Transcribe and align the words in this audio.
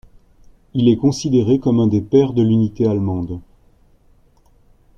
Il 0.73 0.89
est 0.89 0.97
considéré 0.97 1.59
comme 1.59 1.79
un 1.79 1.85
des 1.85 2.01
pères 2.01 2.33
de 2.33 2.41
l'Unité 2.41 2.87
allemande. 2.87 3.39